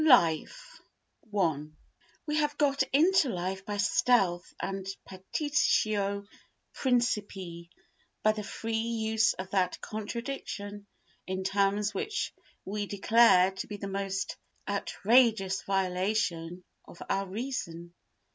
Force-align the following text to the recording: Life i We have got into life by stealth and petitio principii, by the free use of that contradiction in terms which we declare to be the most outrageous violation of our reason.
Life 0.03 0.81
i 1.31 1.65
We 2.25 2.37
have 2.37 2.57
got 2.57 2.81
into 2.91 3.29
life 3.29 3.67
by 3.67 3.77
stealth 3.77 4.51
and 4.59 4.83
petitio 5.07 6.25
principii, 6.73 7.69
by 8.23 8.31
the 8.31 8.41
free 8.41 8.77
use 8.77 9.33
of 9.33 9.51
that 9.51 9.79
contradiction 9.79 10.87
in 11.27 11.43
terms 11.43 11.93
which 11.93 12.33
we 12.65 12.87
declare 12.87 13.51
to 13.51 13.67
be 13.67 13.77
the 13.77 13.87
most 13.87 14.37
outrageous 14.67 15.61
violation 15.61 16.63
of 16.87 16.99
our 17.07 17.27
reason. 17.27 17.93